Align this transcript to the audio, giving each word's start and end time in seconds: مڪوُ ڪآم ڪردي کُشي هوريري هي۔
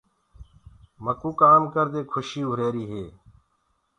مڪوُ 1.03 1.29
ڪآم 1.41 1.61
ڪردي 1.73 2.01
کُشي 2.13 2.41
هوريري 2.47 2.85
هي۔ 2.91 3.05